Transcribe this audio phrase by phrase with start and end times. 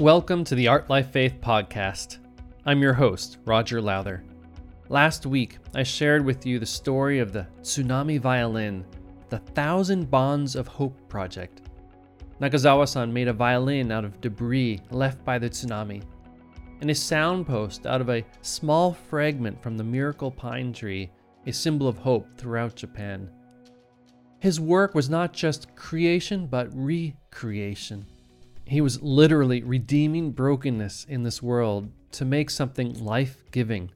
[0.00, 2.20] Welcome to the Art Life Faith podcast.
[2.64, 4.24] I'm your host, Roger Lowther.
[4.88, 8.86] Last week, I shared with you the story of the Tsunami Violin,
[9.28, 11.68] the Thousand Bonds of Hope project.
[12.40, 16.02] Nakazawa san made a violin out of debris left by the tsunami,
[16.80, 21.10] and a sound post out of a small fragment from the miracle pine tree,
[21.46, 23.30] a symbol of hope throughout Japan.
[24.38, 28.06] His work was not just creation, but recreation.
[28.70, 33.90] He was literally redeeming brokenness in this world to make something life giving.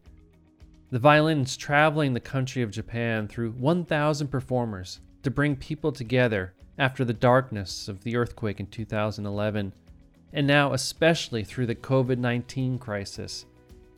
[0.91, 7.05] The violin's traveling the country of Japan through 1,000 performers to bring people together after
[7.05, 9.73] the darkness of the earthquake in 2011,
[10.33, 13.47] and now especially through the COVID 19 crisis,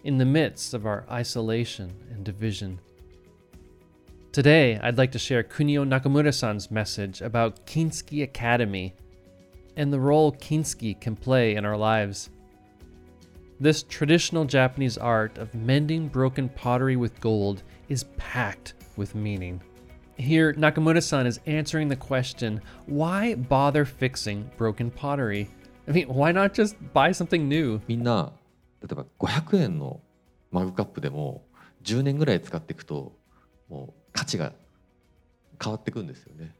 [0.04, 2.78] in the midst of our isolation and division.
[4.30, 8.94] Today, I'd like to share Kunio Nakamura san's message about Kintsugi Academy
[9.76, 12.30] and the role Kintsugi can play in our lives.
[13.58, 19.62] This traditional Japanese art of mending broken pottery with gold is packed with meaning.
[20.18, 25.48] Here, Nakamura san is answering the question why bother fixing broken pottery?
[25.88, 27.80] I mean, why not just buy something new?
[27.86, 28.32] みんな、
[28.82, 30.00] 例えば500円の
[30.50, 31.44] マグカップでも
[31.82, 33.12] 10年ぐらい使っていくと、
[33.68, 34.52] もう価値が
[35.62, 36.54] 変わっていくんですよね。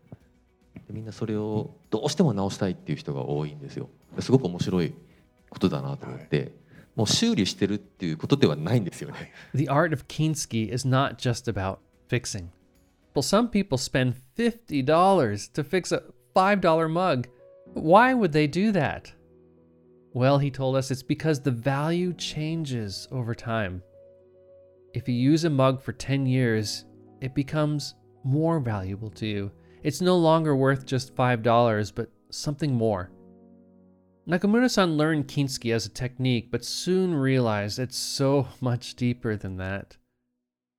[0.91, 3.89] みんなそれをどうしても直したいっていう人が多いんですよ
[4.19, 4.95] すごく面白い
[5.51, 6.53] ことだなと思って、はい、
[6.97, 12.49] もう修理してるっていうことではないんですよね The art of Kintsugi is not just about fixing
[13.17, 16.03] Well, some people spend $50 to fix a
[16.35, 17.29] $5 mug.
[17.73, 19.11] Why would they do that?
[20.13, 23.83] Well, he told us it's because the value changes over time.
[24.93, 26.85] If you use a mug for 10 years,
[27.23, 29.51] it becomes more valuable to you.
[29.87, 33.13] It's no longer worth just $5, but something more.
[34.29, 39.59] Nakamura san learned Kintsugi as a technique, but soon realized it's so much deeper than
[39.59, 39.97] that.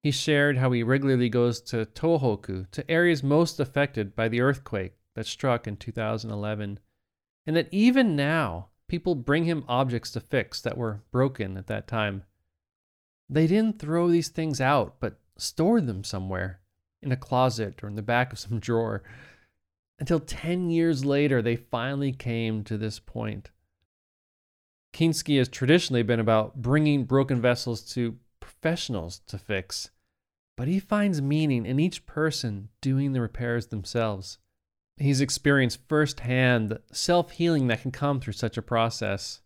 [0.04, 4.98] He shared how he regularly goes to Tohoku, to areas most affected by the earthquake
[5.16, 6.78] that struck in 2011,
[7.46, 11.88] and that even now, people bring him objects to fix that were broken at that
[11.88, 12.24] time.
[13.30, 16.60] They didn't throw these things out, but stored them somewhere
[17.02, 19.04] in a closet or in the back of some drawer.
[20.00, 23.50] Until 10 years later, they finally came to this point.
[24.94, 29.90] Kintsugi has traditionally been about bringing broken vessels to professionals to fix,
[30.56, 34.40] but he finds meaning in each person doing the repairs themselves.
[34.98, 39.42] He's experienced firsthand the self healing that can come through such a process.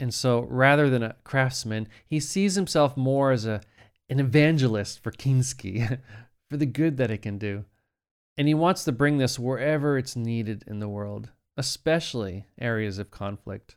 [0.00, 3.62] And so, rather than a craftsman, he sees himself more as a,
[4.08, 6.00] an evangelist for Kintsugi,
[6.48, 7.64] for the good that it can do.
[8.36, 13.10] And he wants to bring this wherever it's needed in the world, especially areas of
[13.10, 13.76] conflict.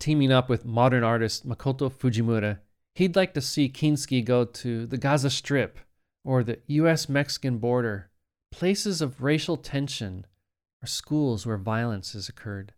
[0.00, 2.58] Teaming up with modern artist Makoto Fujimura,
[2.96, 5.78] he'd like to see Kintsugi go to the Gaza Strip
[6.24, 8.10] or the US Mexican border,
[8.50, 10.26] places of racial tension,
[10.82, 12.74] or schools where violence has occurred.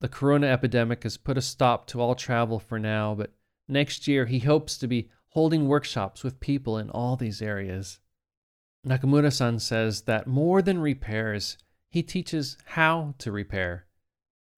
[0.00, 3.32] The corona epidemic has put a stop to all travel for now, but
[3.68, 7.98] next year he hopes to be holding workshops with people in all these areas.
[8.86, 11.58] Nakamura san says that more than repairs,
[11.90, 13.86] he teaches how to repair,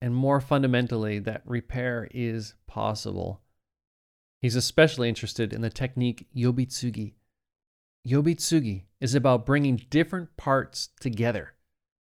[0.01, 3.41] and more fundamentally, that repair is possible.
[4.41, 7.13] He's especially interested in the technique yobitsugi.
[8.05, 11.53] Yobitsugi is about bringing different parts together.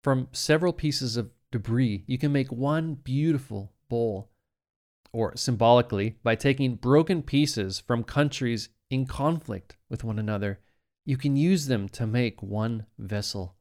[0.03, 4.31] From several pieces of debris, you can make one beautiful bowl
[5.17, 10.61] or symbolically, by taking broken pieces from countries in conflict with one another,
[11.07, 13.57] you can use them to make one vessel.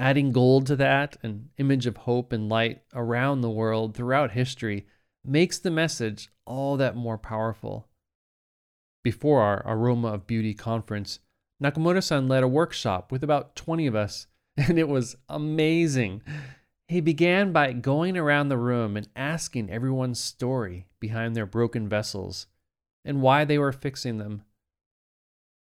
[0.00, 4.84] Adding gold to that, an image of hope and light around the world throughout history,
[5.24, 7.86] makes the message all that more powerful.
[9.04, 11.20] Before our Aroma of Beauty conference,
[11.62, 14.26] Nakamura san led a workshop with about 20 of us,
[14.56, 16.20] and it was amazing.
[16.88, 22.46] He began by going around the room and asking everyone's story behind their broken vessels
[23.04, 24.42] and why they were fixing them.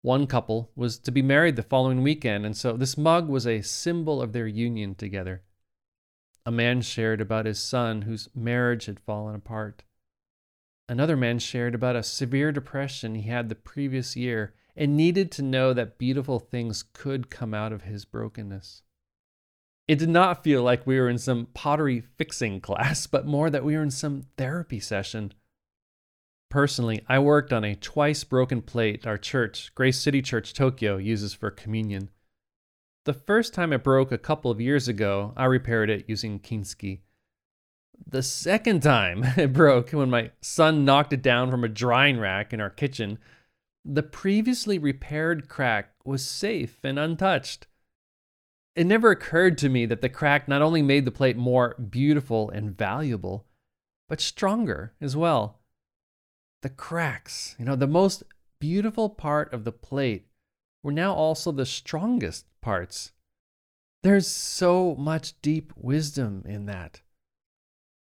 [0.02, 3.62] One couple was to be married the following weekend, and so this mug was a
[3.62, 5.44] symbol of their union together.
[6.46, 9.84] A man shared about his son whose marriage had fallen apart.
[10.88, 15.42] Another man shared about a severe depression he had the previous year and needed to
[15.42, 18.84] know that beautiful things could come out of his brokenness.
[19.90, 23.66] It did not feel like we were in some pottery fixing class, but more that
[23.66, 25.34] we were in some therapy session.
[26.52, 31.34] Personally, I worked on a twice broken plate our church, Grace City Church Tokyo, uses
[31.34, 32.12] for communion.
[33.06, 37.00] The first time it broke a couple of years ago, I repaired it using Kintsugi.
[38.06, 42.54] The second time it broke when my son knocked it down from a drying rack
[42.54, 43.18] in our kitchen,
[43.84, 47.66] the previously repaired crack was safe and untouched.
[48.76, 52.50] It never occurred to me that the crack not only made the plate more beautiful
[52.50, 53.46] and valuable,
[54.08, 55.60] but stronger as well.
[56.62, 58.24] The cracks, you know, the most
[58.60, 60.28] beautiful part of the plate
[60.84, 63.12] were now also the strongest parts.
[64.04, 67.02] There's so much deep wisdom in that.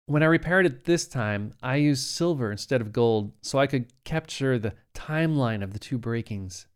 [0.07, 3.93] When I repaired it this time, I used silver instead of gold so I could
[4.05, 6.67] capture the timeline of the two breakings.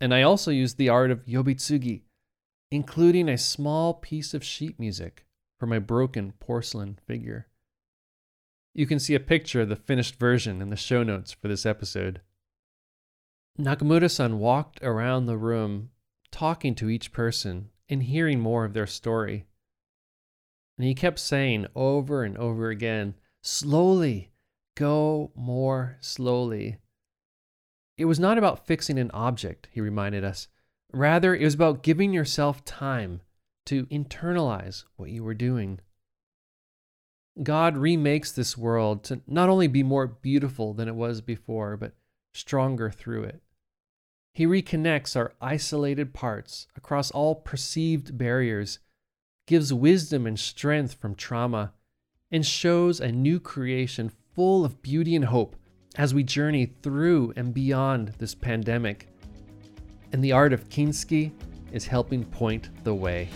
[0.00, 2.02] And I also used the art of Yobitsugi,
[2.70, 5.24] including a small piece of sheet music
[5.58, 7.48] for my broken porcelain figure.
[8.74, 11.64] You can see a picture of the finished version in the show notes for this
[11.64, 12.20] episode.
[13.58, 15.90] Nakamura san walked around the room,
[16.30, 19.46] talking to each person and hearing more of their story.
[20.76, 24.32] And he kept saying over and over again, slowly,
[24.76, 26.76] go more slowly.
[27.96, 30.48] It was not about fixing an object, he reminded us.
[30.92, 33.20] Rather, it was about giving yourself time
[33.66, 35.80] to internalize what you were doing.
[37.42, 41.92] God remakes this world to not only be more beautiful than it was before, but
[42.32, 43.42] stronger through it.
[44.32, 48.78] He reconnects our isolated parts across all perceived barriers,
[49.46, 51.72] gives wisdom and strength from trauma,
[52.30, 55.56] and shows a new creation full of beauty and hope
[55.96, 59.08] as we journey through and beyond this pandemic.
[60.12, 61.32] And the art of Kintsugi
[61.72, 63.28] is helping point the way.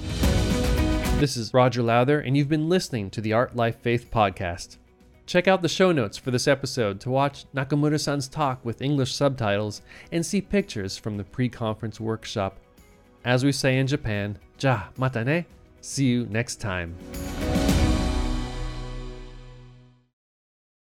[1.18, 4.78] This is Roger Lowther, and you've been listening to the Art Life Faith podcast.
[5.26, 9.14] Check out the show notes for this episode to watch Nakamura san's talk with English
[9.14, 12.58] subtitles and see pictures from the pre conference workshop.
[13.24, 15.46] As we say in Japan, ja mata ne.
[15.82, 16.96] See you next time.